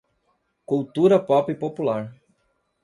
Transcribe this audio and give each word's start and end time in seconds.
Cultura 0.71 1.19
pop 1.29 1.55
popular 1.65 2.01